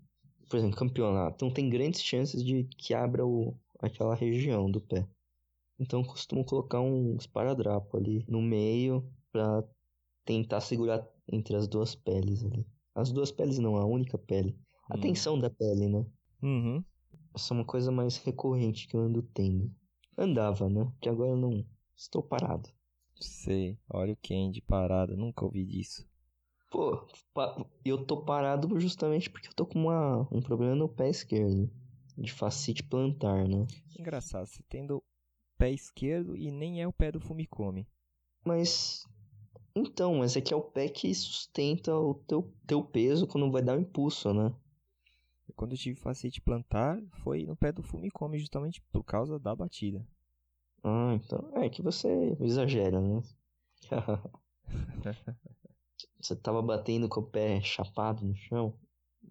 [0.49, 1.35] Por exemplo, campeonato.
[1.35, 5.07] Então tem grandes chances de que abra o, aquela região do pé.
[5.79, 9.63] Então costumo colocar um esparadrapo ali no meio pra
[10.25, 12.65] tentar segurar entre as duas peles ali.
[12.95, 14.57] As duas peles não, a única pele.
[14.89, 15.01] A Hum.
[15.01, 16.05] tensão da pele, né?
[16.41, 16.83] Uhum.
[17.33, 19.73] Essa é uma coisa mais recorrente que eu ando tendo.
[20.17, 20.83] Andava, né?
[20.85, 22.69] Porque agora eu não estou parado.
[23.19, 23.77] Sei.
[23.89, 25.15] Olha o Candy parada.
[25.15, 26.05] Nunca ouvi disso.
[26.69, 27.05] Pô,
[27.85, 31.69] eu tô parado justamente porque eu tô com uma, um problema no pé esquerdo.
[32.17, 33.65] De fascite plantar, né?
[33.97, 35.01] Engraçado, você tendo
[35.57, 37.87] pé esquerdo e nem é o pé do Fumikome.
[38.45, 39.05] Mas.
[39.75, 43.61] Então, mas é que é o pé que sustenta o teu, teu peso quando vai
[43.61, 44.53] dar o impulso, né?
[45.55, 50.05] Quando eu tive facete plantar, foi no pé do Fumikome, justamente por causa da batida.
[50.83, 51.49] Ah, então.
[51.55, 53.21] É que você exagera, né?
[56.19, 58.73] Você tava batendo com o pé chapado no chão?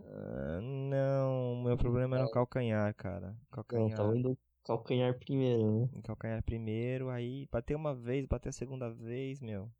[0.00, 3.28] Ah, não, meu problema era o calcanhar, cara.
[3.28, 3.96] Não, Calcanhar.
[3.96, 5.88] tava indo calcanhar primeiro, né?
[6.04, 9.70] Calcanhar primeiro, aí bateu uma vez, bateu a segunda vez, meu.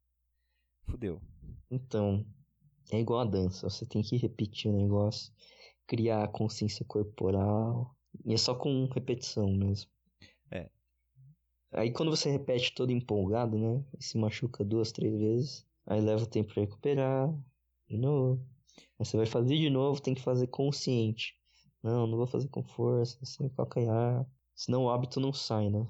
[0.90, 1.20] Fudeu.
[1.70, 2.26] Então,
[2.90, 5.33] é igual a dança, você tem que repetir o negócio,
[5.87, 9.90] criar a consciência corporal, e é só com repetição mesmo.
[10.50, 10.68] É.
[11.72, 13.85] Aí quando você repete todo empolgado, né?
[13.98, 17.33] E se machuca duas, três vezes, aí leva tempo pra recuperar,
[17.88, 18.44] de novo.
[18.98, 21.38] Aí você vai fazer de novo, tem que fazer consciente.
[21.83, 24.26] Não, não vou fazer com força, sem calcanhar.
[24.55, 25.87] Senão o hábito não sai, né?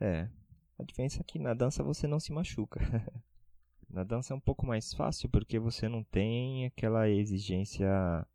[0.00, 0.28] É.
[0.78, 2.80] A diferença é que na dança você não se machuca.
[3.88, 8.26] na dança é um pouco mais fácil porque você não tem aquela exigência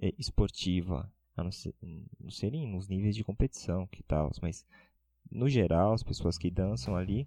[0.00, 1.74] eh, esportiva, a não ser,
[2.20, 4.64] não serem nos níveis de competição que tal, mas
[5.30, 7.26] no geral as pessoas que dançam ali,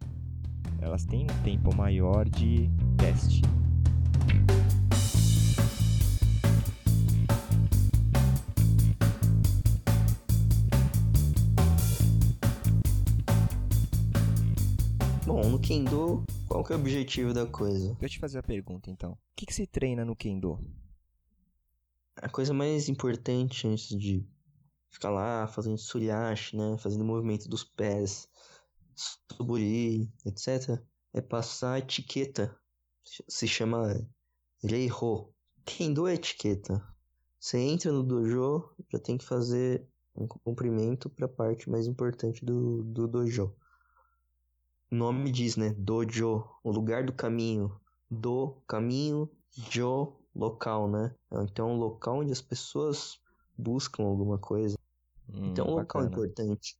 [0.80, 3.42] elas têm um tempo maior de teste.
[15.26, 17.96] Bom, no Kendo, qual que é o objetivo da coisa?
[17.96, 19.12] Deixa eu te fazer a pergunta então.
[19.12, 20.60] O que, que se treina no Kendo?
[22.16, 24.26] A coisa mais importante antes de
[24.90, 26.78] ficar lá fazendo suriashi, né?
[26.78, 28.30] Fazendo movimento dos pés,
[28.96, 30.82] suburi, etc.
[31.14, 32.58] É passar a etiqueta.
[33.04, 34.08] Se chama
[34.64, 35.34] Reiho.
[35.66, 36.82] Kendo é etiqueta.
[37.40, 42.46] Você entra no dojo, já tem que fazer um cumprimento para a parte mais importante
[42.46, 43.54] do, do dojo.
[44.96, 45.76] O nome diz, né?
[45.78, 47.70] Dojo, o lugar do caminho.
[48.10, 51.14] Do, caminho, jo, local, né?
[51.44, 53.20] Então, um local onde as pessoas
[53.58, 54.78] buscam alguma coisa.
[55.28, 56.78] Hum, Então, um local importante.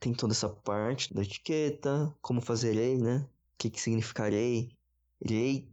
[0.00, 3.18] Tem toda essa parte da etiqueta, como fazer lei, né?
[3.18, 4.72] O que que significa lei?
[5.24, 5.70] Lei,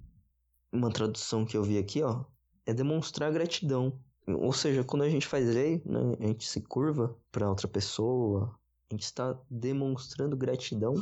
[0.71, 2.25] uma tradução que eu vi aqui, ó,
[2.63, 3.99] é demonstrar gratidão.
[4.27, 8.55] Ou seja, quando a gente faz lei, né, a gente se curva para outra pessoa,
[8.87, 10.93] a gente está demonstrando gratidão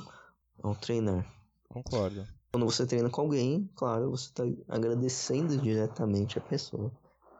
[0.62, 1.26] ao treinar.
[1.70, 2.28] Concordo.
[2.52, 6.92] Quando você treina com alguém, claro, você está agradecendo diretamente a pessoa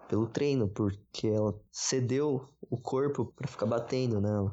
[0.08, 4.52] pelo treino, porque ela cedeu o corpo para ficar batendo nela,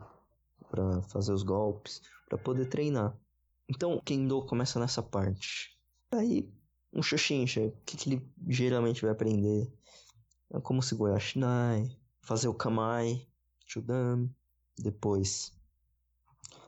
[0.70, 3.16] para fazer os golpes, para poder treinar.
[3.68, 5.78] Então, o Kendo começa nessa parte.
[6.10, 6.52] Aí,
[6.92, 9.72] um Shoshinsha, o que, que ele geralmente vai aprender?
[10.52, 13.26] É como segurar a Shinai, fazer o Kamai,
[13.66, 14.28] Chudan,
[14.76, 15.52] depois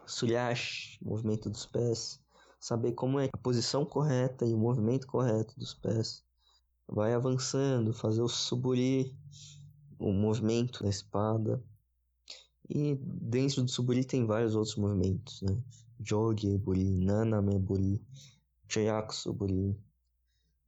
[0.07, 2.21] Suryashi, movimento dos pés,
[2.59, 6.25] saber como é a posição correta e o movimento correto dos pés.
[6.87, 9.17] Vai avançando, fazer o suburi,
[9.99, 11.63] o movimento da espada.
[12.69, 15.63] E dentro do suburi tem vários outros movimentos, né?
[16.01, 18.05] Jogi buri, naname buri,
[18.69, 19.77] Jayaku suburi.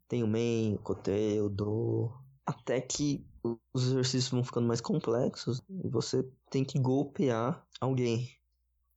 [0.09, 2.13] Tem o men, o kote, o do.
[2.47, 3.27] Até que
[3.73, 8.29] os exercícios vão ficando mais complexos e você tem que golpear alguém.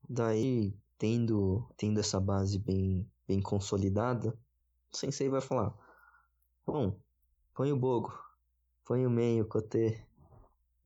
[0.10, 4.38] Daí, tendo, tendo essa base bem, bem consolidada,
[4.92, 5.74] o sensei vai falar:
[6.66, 6.98] Bom,
[7.54, 8.18] põe o bogo,
[8.86, 10.02] põe o meio, o kote,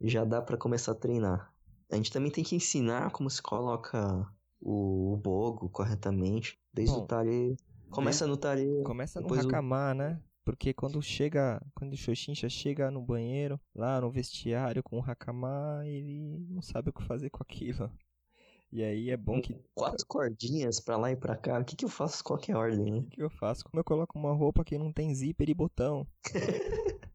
[0.02, 1.54] já dá pra começar a treinar.
[1.92, 4.28] A gente também tem que ensinar como se coloca
[4.60, 7.58] o, o bogo corretamente, desde Bom, o tare.
[7.90, 8.66] Começa no tare.
[8.84, 9.50] Começa no depois o-
[9.96, 10.22] né?
[10.44, 15.84] Porque quando chega, quando o Shoshinsha chega no banheiro, lá no vestiário com o Hakama,
[15.86, 17.92] ele não sabe o que fazer com aquilo.
[18.72, 21.60] E aí é bom que Quatro cordinhas pra lá e pra cá.
[21.60, 23.00] O que, que eu faço qualquer ordem, né?
[23.00, 23.66] o que eu faço?
[23.66, 26.08] Como eu coloco uma roupa que não tem zíper e botão?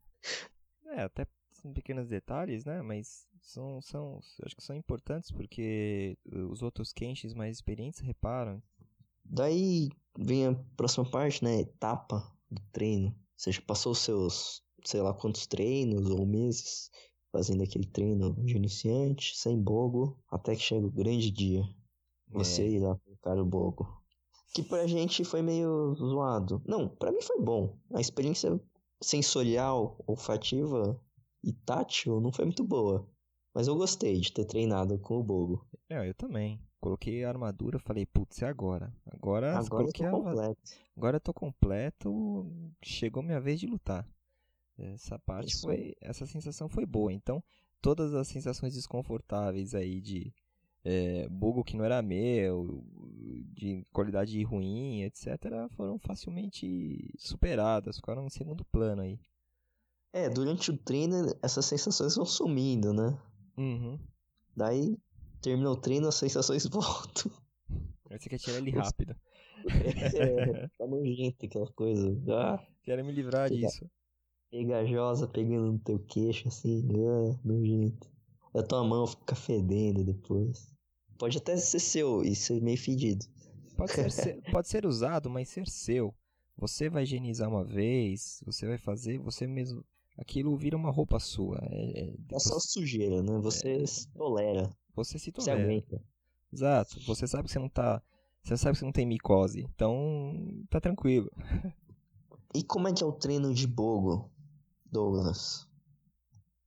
[0.86, 2.82] é, até são pequenos detalhes, né?
[2.82, 6.18] Mas são, são, acho que são importantes porque
[6.50, 8.62] os outros Kenshis mais experientes reparam.
[9.24, 9.88] Daí
[10.18, 11.60] vem a próxima parte, né?
[11.60, 13.16] Etapa do treino.
[13.36, 16.90] Você já passou os seus, sei lá quantos treinos ou meses
[17.37, 21.62] fazendo aquele treino de iniciante, sem bogo, até que chega o grande dia.
[22.29, 22.68] Você É.
[22.70, 23.87] ir lá colocar o bogo.
[24.55, 26.62] Que pra gente foi meio zoado.
[26.64, 27.77] Não, pra mim foi bom.
[27.92, 28.59] A experiência
[29.03, 30.99] sensorial, olfativa
[31.44, 33.07] e tátil não foi muito boa.
[33.55, 35.66] Mas eu gostei de ter treinado com o bogo.
[35.90, 36.59] É, eu também.
[36.81, 38.94] Coloquei a armadura, falei, putz, é agora.
[39.12, 40.62] Agora, Agora eu tô a completo.
[40.96, 42.46] Agora eu tô completo,
[42.83, 44.09] chegou minha vez de lutar.
[44.78, 47.12] Essa parte Isso foi, essa sensação foi boa.
[47.12, 47.42] Então,
[47.80, 50.34] todas as sensações desconfortáveis aí de
[50.84, 52.84] é, bugo que não era meu,
[53.52, 55.26] de qualidade ruim, etc,
[55.70, 59.18] foram facilmente superadas, ficaram em segundo plano aí.
[60.12, 63.18] É, durante o treino essas sensações vão sumindo, né?
[63.56, 63.98] Uhum.
[64.56, 64.96] Daí
[65.40, 67.32] termina o treino, as sensações voltam.
[68.10, 69.16] Aí você quer tirar ele rápido.
[70.14, 72.16] É, tá nojento aquela coisa.
[72.30, 73.90] Ah, Quero me livrar disso.
[74.50, 76.87] Pegajosa pegando no teu queixo, assim.
[76.92, 78.09] Ah, nojento.
[78.54, 80.72] A tua mão fica fedendo depois.
[81.18, 83.24] Pode até ser seu e ser meio fedido.
[83.76, 86.14] Pode ser, se- pode ser usado, mas ser seu.
[86.59, 89.85] Você vai higienizar uma vez, você vai fazer, você mesmo.
[90.18, 91.59] Aquilo vira uma roupa sua.
[91.70, 93.38] É, é- É só sujeira, né?
[93.40, 94.70] Você se tolera.
[94.94, 95.62] você se Você tolera.
[95.62, 96.02] aguenta.
[96.50, 96.98] Exato.
[97.06, 98.02] Você sabe que você não tá.
[98.42, 99.61] Você sabe que você não tem micose.
[99.74, 101.30] Então, tá tranquilo.
[102.54, 104.30] E como é que é o treino de bogo,
[104.90, 105.66] Douglas?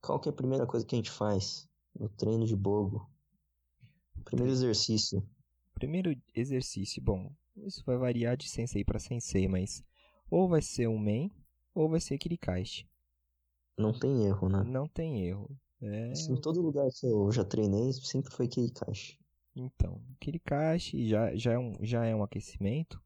[0.01, 3.09] Qual que é a primeira coisa que a gente faz no treino de bogo?
[4.23, 5.27] Primeiro exercício.
[5.73, 9.83] Primeiro exercício, bom, isso vai variar de sensei para sensei, mas
[10.29, 11.31] ou vai ser um main
[11.73, 12.87] ou vai ser kirikashi.
[13.77, 14.63] Não tem erro, né?
[14.63, 15.49] Não tem erro.
[15.81, 19.17] É, Em todo lugar que eu já treinei, sempre foi caixa.
[19.55, 23.01] então, kirikashi já, já, é um, já é um aquecimento,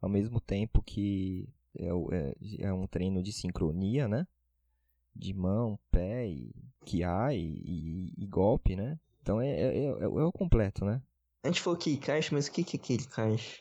[0.00, 1.46] ao mesmo tempo que
[1.78, 4.26] é, é, é um treino de sincronia, né?
[5.14, 6.54] De mão, pé, e
[6.84, 8.98] kiai e, e golpe, né?
[9.22, 11.02] Então é, é, é, é o completo, né?
[11.42, 13.60] A gente falou que caixa, mas o que que é que caixa?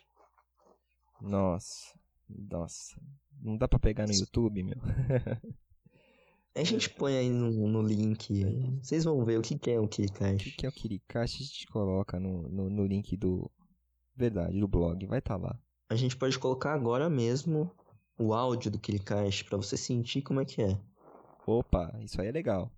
[1.21, 1.93] Nossa,
[2.27, 2.95] nossa.
[3.41, 4.77] Não dá pra pegar no YouTube, meu.
[6.55, 8.43] A gente põe aí no, no link.
[8.81, 11.43] Vocês vão ver o que que é o que O que, é o Kirikashi?
[11.43, 13.49] A gente coloca no, no, no link do.
[14.15, 15.05] Verdade, do blog.
[15.05, 15.57] Vai estar lá.
[15.89, 17.71] A gente pode colocar agora mesmo
[18.19, 20.77] o áudio do Kirikashi pra você sentir como é que é.
[21.47, 22.69] Opa, isso aí é legal.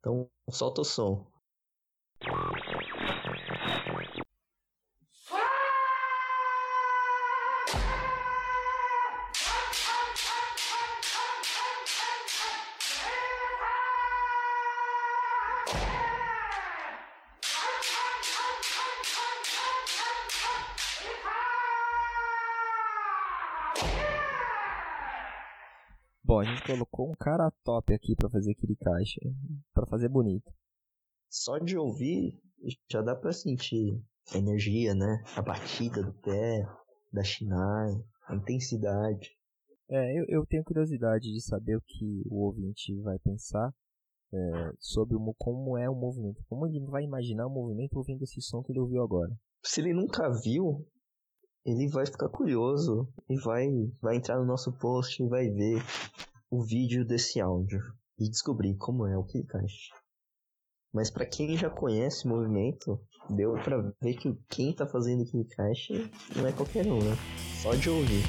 [0.00, 1.24] Então, solta o som.
[26.96, 29.20] Colocou um cara top aqui pra fazer Kirikashi.
[29.74, 30.50] Pra fazer bonito.
[31.28, 32.38] Só de ouvir,
[32.90, 35.22] já dá pra sentir a energia, né?
[35.36, 36.66] A batida do pé,
[37.12, 37.92] da Shinai,
[38.28, 39.30] a intensidade.
[39.88, 43.72] É, eu, eu tenho curiosidade de saber o que o ouvinte vai pensar
[44.32, 46.42] é, sobre o, mo- como é o movimento.
[46.48, 49.32] Como ele vai imaginar o movimento ouvindo esse som que ele ouviu agora.
[49.62, 50.84] Se ele nunca viu,
[51.64, 53.66] ele vai ficar curioso e vai,
[54.00, 55.80] vai entrar no nosso post e vai ver
[56.48, 57.80] o vídeo desse áudio
[58.18, 59.90] e descobrir como é o Kirikashi.
[60.92, 66.08] Mas pra quem já conhece o movimento, deu pra ver que quem tá fazendo Kirikashi
[66.36, 67.16] não é qualquer um, né?
[67.60, 68.22] Só de ouvir.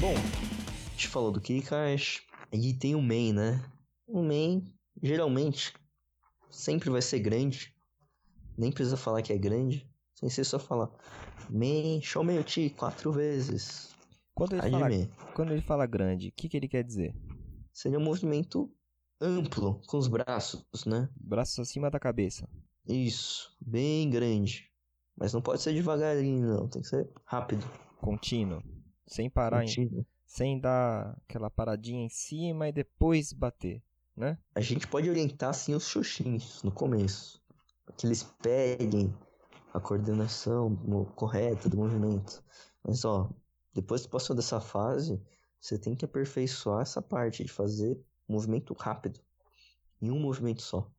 [0.00, 2.22] Bom, a gente falou do Kirikashi.
[2.52, 3.62] E tem o main, né?
[4.08, 4.66] O main,
[5.00, 5.72] geralmente,
[6.50, 7.72] sempre vai ser grande.
[8.60, 9.88] Nem precisa falar que é grande.
[10.14, 10.90] Sem ser só falar.
[11.48, 13.96] Main, Shomeiti, quatro vezes.
[14.34, 14.88] Quando ele, fala,
[15.34, 17.14] quando ele fala grande, o que, que ele quer dizer?
[17.72, 18.70] Seria um movimento
[19.18, 21.08] amplo, com os braços, né?
[21.16, 22.46] Braços acima da cabeça.
[22.86, 24.70] Isso, bem grande.
[25.16, 26.68] Mas não pode ser devagarinho, não.
[26.68, 27.64] Tem que ser rápido.
[27.96, 28.62] Contínuo.
[29.06, 30.06] Sem parar, em, contínuo.
[30.26, 33.82] sem dar aquela paradinha em cima e depois bater,
[34.14, 34.36] né?
[34.54, 37.39] A gente pode orientar, assim, os xuxins no começo.
[37.96, 39.14] Que eles peguem
[39.72, 40.76] a coordenação
[41.14, 42.42] correta do movimento.
[42.82, 43.30] Mas, ó,
[43.74, 45.20] depois que passou dessa fase,
[45.60, 49.20] você tem que aperfeiçoar essa parte de fazer movimento rápido.
[50.00, 50.90] Em um movimento só.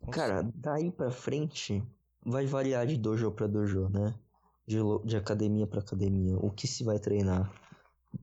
[0.00, 1.82] Com Cara, daí pra frente
[2.24, 4.14] vai variar de dojo pra dojo, né?
[4.66, 6.36] De, de academia pra academia.
[6.38, 7.52] O que se vai treinar?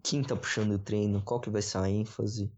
[0.03, 1.21] Quem tá puxando o treino?
[1.21, 2.51] Qual que vai ser a ênfase?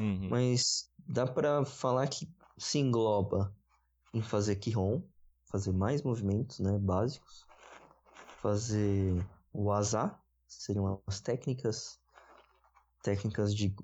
[0.00, 0.28] Uhum.
[0.30, 3.54] Mas dá pra falar que se engloba
[4.12, 5.02] em fazer Kihon,
[5.44, 7.46] fazer mais movimentos, né, básicos,
[8.40, 9.14] fazer
[9.52, 10.14] o Asa,
[10.46, 11.98] seriam as técnicas,
[13.02, 13.74] técnicas de,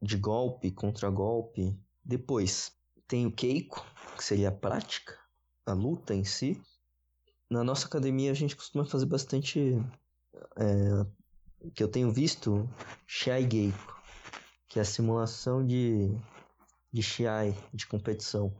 [0.00, 1.78] de golpe, contra-golpe.
[2.04, 2.72] Depois
[3.06, 3.84] tem o Keiko,
[4.16, 5.18] que seria a prática,
[5.66, 6.60] a luta em si.
[7.50, 9.74] Na nossa academia a gente costuma fazer bastante,
[10.56, 12.68] é, que eu tenho visto,
[13.06, 14.02] Shai Geiko,
[14.68, 16.10] que é a simulação de,
[16.92, 18.54] de Shiai, de competição.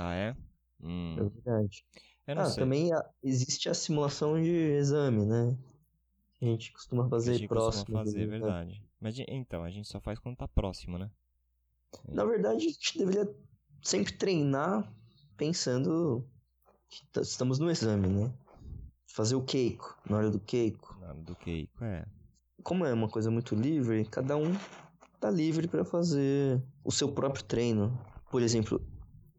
[0.00, 0.36] Ah, é?
[0.80, 1.16] Hum.
[1.18, 1.84] É verdade.
[2.28, 2.62] Ah, sei.
[2.62, 5.58] também a- existe a simulação de exame, né?
[6.34, 7.82] Que a gente costuma fazer a gente próximo.
[7.84, 8.84] costuma fazer, é do verdade.
[9.00, 11.10] Mas então, a gente só faz quando tá próximo, né?
[12.06, 13.28] Na verdade, a gente deveria
[13.82, 14.88] sempre treinar
[15.36, 16.24] pensando
[16.88, 18.32] que estamos no exame, né?
[19.08, 20.96] Fazer o Keiko, na hora do Keiko.
[21.00, 22.06] Na hora do Keiko, é.
[22.62, 24.52] Como é uma coisa muito livre, cada um
[25.18, 27.98] tá livre para fazer o seu próprio treino.
[28.30, 28.80] Por exemplo,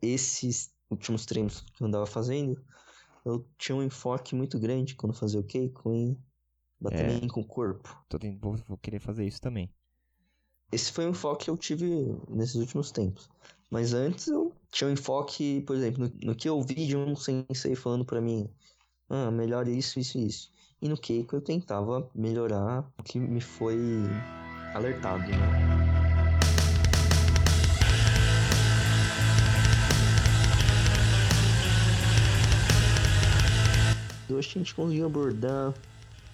[0.02, 2.62] esses últimos treinos que eu andava fazendo,
[3.26, 6.18] eu tinha um enfoque muito grande quando fazia o Keiko em
[6.80, 7.28] bater É.
[7.28, 7.98] com o corpo.
[8.10, 9.70] Tô tent- vou, vou querer fazer isso também.
[10.72, 11.86] Esse foi um enfoque que eu tive
[12.30, 13.30] nesses últimos tempos.
[13.72, 17.16] Mas antes eu tinha um enfoque, por exemplo, no, no que eu vi de um
[17.16, 18.50] sensei falando pra mim,
[19.10, 20.52] ah, melhore isso, isso e isso.
[20.82, 24.24] E no Keiko eu tentava melhorar o que me foi
[24.74, 25.54] alertado, né?
[34.30, 35.74] Que a gente conseguiu abordar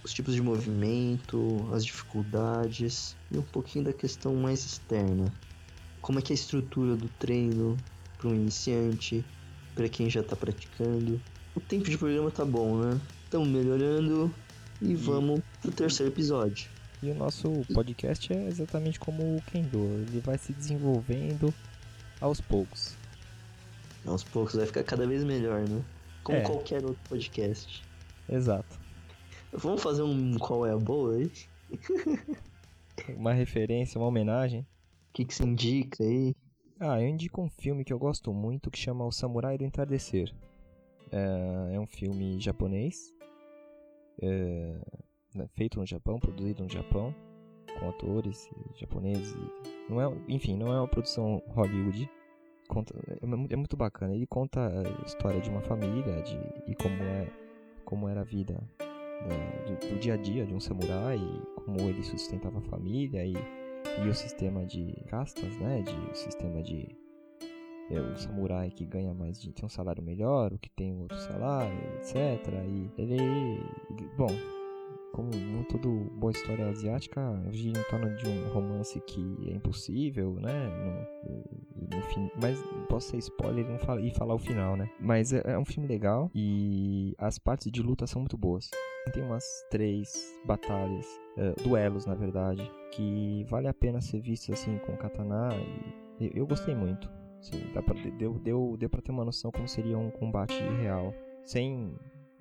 [0.03, 5.31] os tipos de movimento, as dificuldades e um pouquinho da questão mais externa.
[6.01, 7.77] Como é que é a estrutura do treino
[8.17, 9.23] para um iniciante,
[9.73, 11.21] para quem já tá praticando.
[11.55, 12.99] O tempo de programa tá bom, né?
[13.23, 14.29] Estamos melhorando
[14.81, 16.67] e vamos pro terceiro episódio.
[17.01, 19.77] E o nosso podcast é exatamente como o Kendo.
[19.77, 21.53] Ele vai se desenvolvendo
[22.19, 22.93] aos poucos.
[24.05, 25.81] Aos poucos vai ficar cada vez melhor, né?
[26.23, 26.41] Como É.
[26.41, 27.84] qualquer outro podcast.
[28.27, 28.79] Exato.
[29.51, 31.31] Vamos fazer um qual é a boa aí?
[33.15, 34.61] Uma referência, uma homenagem.
[34.61, 36.35] O que, que se indica aí?
[36.79, 40.33] Ah, eu indico um filme que eu gosto muito que chama O Samurai do Entardecer.
[41.11, 43.13] É, é um filme japonês,
[44.21, 44.77] é,
[45.33, 47.15] né, feito no Japão, produzido no Japão,
[47.79, 49.35] com atores japoneses.
[49.89, 52.09] Não é, enfim, não é uma produção Hollywood.
[52.67, 54.13] Conta, é, é muito bacana.
[54.13, 57.31] Ele conta a história de uma família de, e como, é,
[57.85, 61.19] como era a vida né, do, do dia a dia de um samurai,
[61.63, 63.33] como ele sustentava a família e
[64.03, 65.81] e o sistema de castas, né?
[65.81, 66.87] De o sistema de
[67.89, 71.17] é, o samurai que ganha mais de tem um salário melhor, o que tem outro
[71.19, 72.15] salário, etc.
[72.67, 73.59] E ele,
[74.17, 74.31] bom,
[75.15, 80.33] como em toda boa história asiática, gira em torno de um romance que é impossível,
[80.41, 80.53] né?
[81.23, 84.89] No, no fim, mas posso ser spoiler e e falar o final, né?
[84.99, 88.69] Mas é, é um filme legal e as partes de luta são muito boas.
[89.13, 91.07] Tem umas três batalhas,
[91.37, 95.49] eh, duelos na verdade, que vale a pena ser vistos assim com katana
[96.19, 97.09] e eu, eu gostei muito.
[97.39, 101.13] Assim, dá pra, deu, deu, deu pra ter uma noção como seria um combate real,
[101.43, 101.95] sem,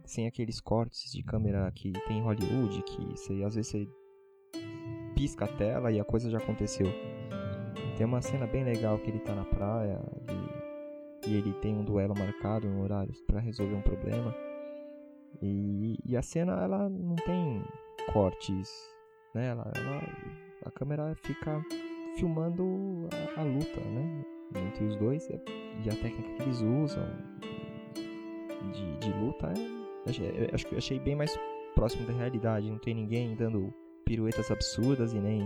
[0.04, 3.88] sem aqueles cortes de câmera que tem em Hollywood, que você, às vezes você
[5.14, 6.86] pisca a tela e a coisa já aconteceu.
[7.96, 10.00] Tem uma cena bem legal que ele tá na praia
[11.24, 14.34] e, e ele tem um duelo marcado no horário pra resolver um problema.
[15.40, 17.62] E, e a cena ela não tem
[18.12, 18.68] cortes,
[19.34, 19.48] né?
[19.48, 20.02] Ela, ela-
[20.66, 21.62] a câmera fica
[22.16, 24.24] filmando a, a luta, né?
[24.56, 25.34] Entre os dois e
[25.88, 27.04] a técnica que eles usam
[28.72, 29.83] de, de luta é,
[30.52, 31.38] acho que eu achei bem mais
[31.74, 32.70] próximo da realidade.
[32.70, 33.72] Não tem ninguém dando
[34.04, 35.42] piruetas absurdas e nem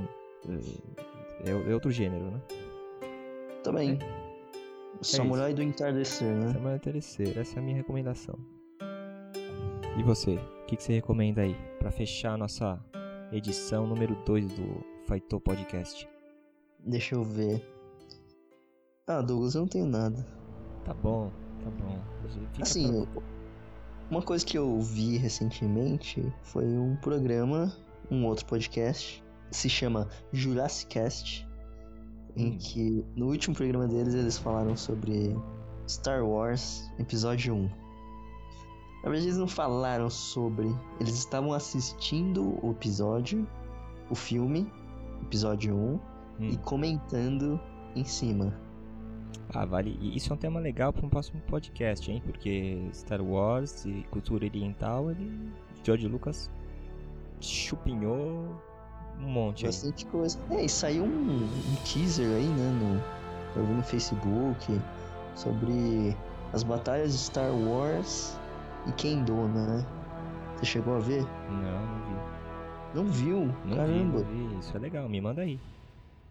[1.45, 2.41] é, é outro gênero, né?
[3.63, 3.99] Também.
[5.01, 6.53] O Samurai do Entardecer, né?
[6.53, 8.37] Semana é terceira, essa é a minha recomendação.
[9.99, 10.35] E você?
[10.35, 12.79] O que, que você recomenda aí pra fechar a nossa
[13.33, 16.09] edição número 2 do Faitou Podcast?
[16.81, 17.63] Deixa eu ver.
[19.07, 20.25] Ah, Douglas, eu não tenho nada.
[20.85, 21.31] Tá bom,
[21.63, 21.99] tá bom.
[22.53, 23.23] Fica Assim, pra-
[24.11, 27.73] uma coisa que eu vi recentemente foi um programa,
[28.11, 31.47] um outro podcast, se chama Jurassic Cast,
[32.37, 32.59] em Hum.
[32.59, 35.37] que no último programa deles eles falaram sobre
[35.89, 37.63] Star Wars Episódio 1.
[39.05, 40.69] Na verdade, eles não falaram sobre,
[41.01, 43.47] eles estavam assistindo o episódio,
[44.11, 44.71] o filme,
[45.23, 46.01] episódio 1, Hum.
[46.51, 47.59] e comentando
[47.97, 48.53] em cima.
[49.55, 49.99] Ah, vale.
[50.15, 52.23] Isso é um tema legal para um próximo podcast, hein?
[52.25, 55.51] Porque Star Wars e cultura oriental, ele.
[55.85, 56.51] George Lucas
[57.41, 58.61] chupinhou
[59.21, 59.73] um monte aí.
[59.73, 60.39] Bastante coisa.
[60.51, 64.81] É, e saiu um, um teaser aí, né, no, eu vi no Facebook,
[65.35, 66.17] sobre
[66.53, 68.39] as batalhas de Star Wars
[68.87, 69.87] e Kendo, né?
[70.57, 71.23] Você chegou a ver?
[71.49, 72.95] Não, não vi.
[72.95, 73.55] Não viu?
[73.65, 74.19] Não Caramba.
[74.19, 74.59] vi, não vi.
[74.59, 75.61] Isso é legal, me manda aí.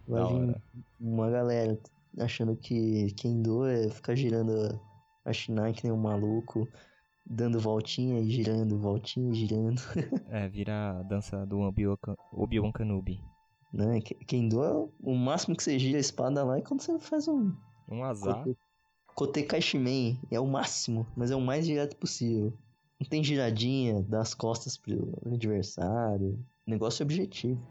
[0.07, 0.61] Vai Da vir hora.
[0.99, 1.77] uma galera
[2.19, 4.79] achando que Kendo é ficar girando
[5.25, 6.67] a Shinai que nem um maluco,
[7.25, 9.81] dando voltinha e girando, voltinha e girando,
[10.29, 11.97] É, vira a dança do Obi-Wan
[12.31, 13.21] Obi Kenobi.
[13.73, 14.01] né?
[14.01, 17.27] Ke- Kendo é o máximo que você gira a espada lá é quando você faz
[17.27, 17.53] um
[17.89, 18.45] Um azar.
[19.15, 22.53] Kote- Kaishimen é o máximo, mas é o mais direto possível.
[22.99, 26.39] Não tem giradinha das costas pro adversário.
[26.65, 27.61] Negócio objetivo.